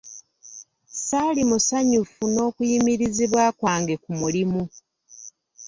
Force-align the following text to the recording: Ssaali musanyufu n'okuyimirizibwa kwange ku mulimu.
Ssaali 0.93 1.41
musanyufu 1.49 2.23
n'okuyimirizibwa 2.33 3.43
kwange 3.59 3.95
ku 4.03 4.09
mulimu. 4.19 4.61